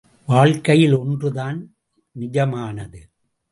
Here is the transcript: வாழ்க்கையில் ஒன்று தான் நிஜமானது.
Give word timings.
வாழ்க்கையில் 0.27 0.93
ஒன்று 0.93 1.31
தான் 1.31 1.59
நிஜமானது. 2.15 3.01